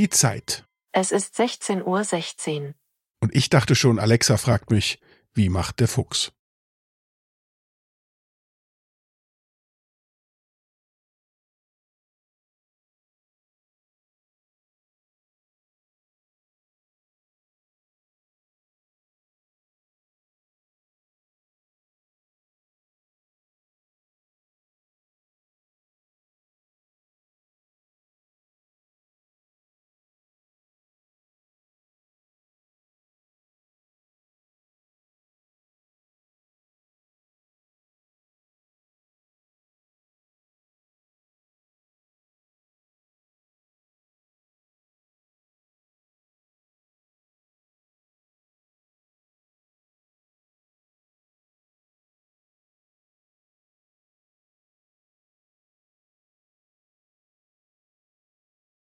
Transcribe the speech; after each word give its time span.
Die 0.00 0.08
Zeit. 0.08 0.64
Es 0.92 1.12
ist 1.12 1.38
16.16 1.38 1.84
Uhr. 2.62 2.74
Und 3.20 3.36
ich 3.36 3.50
dachte 3.50 3.74
schon, 3.74 3.98
Alexa 3.98 4.38
fragt 4.38 4.70
mich, 4.70 4.98
wie 5.34 5.50
macht 5.50 5.78
der 5.78 5.88
Fuchs? 5.88 6.32